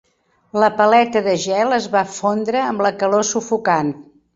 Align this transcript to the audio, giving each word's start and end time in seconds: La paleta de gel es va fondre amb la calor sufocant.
La 0.63 0.69
paleta 0.79 1.21
de 1.29 1.37
gel 1.45 1.77
es 1.79 1.87
va 1.99 2.03
fondre 2.17 2.67
amb 2.73 2.87
la 2.89 2.97
calor 3.05 3.33
sufocant. 3.37 3.99